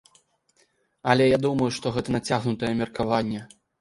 Але 1.13 1.27
я 1.29 1.37
думаю, 1.45 1.67
што 1.77 1.93
гэта 1.99 2.17
нацягнутае 2.17 2.73
меркаванне. 2.81 3.41